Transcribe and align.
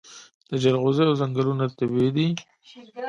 د 0.49 0.51
جلغوزیو 0.63 1.17
ځنګلونه 1.21 1.65
طبیعي 1.77 2.09
دي؟ 2.15 2.27